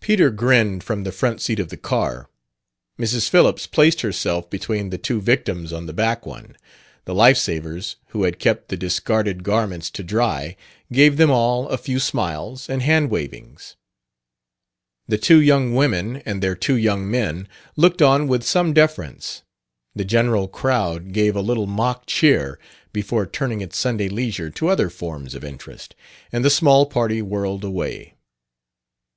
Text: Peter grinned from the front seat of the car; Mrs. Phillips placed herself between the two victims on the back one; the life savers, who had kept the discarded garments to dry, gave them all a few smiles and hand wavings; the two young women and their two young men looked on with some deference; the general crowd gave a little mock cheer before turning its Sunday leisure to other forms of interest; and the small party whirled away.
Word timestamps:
Peter 0.00 0.30
grinned 0.32 0.82
from 0.82 1.04
the 1.04 1.12
front 1.12 1.40
seat 1.40 1.60
of 1.60 1.68
the 1.68 1.76
car; 1.76 2.28
Mrs. 2.98 3.28
Phillips 3.30 3.68
placed 3.68 4.00
herself 4.00 4.50
between 4.50 4.90
the 4.90 4.98
two 4.98 5.20
victims 5.20 5.72
on 5.72 5.86
the 5.86 5.92
back 5.92 6.26
one; 6.26 6.56
the 7.04 7.14
life 7.14 7.36
savers, 7.36 7.94
who 8.08 8.24
had 8.24 8.40
kept 8.40 8.68
the 8.68 8.76
discarded 8.76 9.44
garments 9.44 9.90
to 9.92 10.02
dry, 10.02 10.56
gave 10.92 11.16
them 11.18 11.30
all 11.30 11.68
a 11.68 11.78
few 11.78 12.00
smiles 12.00 12.68
and 12.68 12.82
hand 12.82 13.10
wavings; 13.10 13.76
the 15.06 15.16
two 15.18 15.40
young 15.40 15.72
women 15.72 16.16
and 16.26 16.42
their 16.42 16.56
two 16.56 16.74
young 16.76 17.08
men 17.08 17.46
looked 17.76 18.02
on 18.02 18.26
with 18.26 18.42
some 18.42 18.72
deference; 18.72 19.42
the 19.94 20.04
general 20.04 20.48
crowd 20.48 21.12
gave 21.12 21.36
a 21.36 21.40
little 21.40 21.68
mock 21.68 22.06
cheer 22.06 22.58
before 22.92 23.24
turning 23.24 23.60
its 23.60 23.78
Sunday 23.78 24.08
leisure 24.08 24.50
to 24.50 24.66
other 24.66 24.90
forms 24.90 25.32
of 25.32 25.44
interest; 25.44 25.94
and 26.32 26.44
the 26.44 26.50
small 26.50 26.86
party 26.86 27.22
whirled 27.22 27.62
away. 27.62 28.14